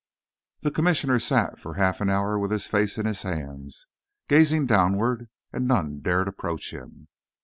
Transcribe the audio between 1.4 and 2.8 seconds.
for half an hour with his